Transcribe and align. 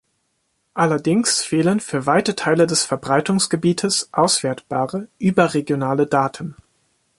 Allerdings 0.73 1.43
fehlen 1.43 1.79
für 1.79 2.07
weite 2.07 2.35
Teile 2.35 2.65
des 2.65 2.85
Verbreitungsgebietes 2.85 4.09
auswertbare 4.11 5.09
überregionale 5.19 6.07
Daten. 6.07 6.55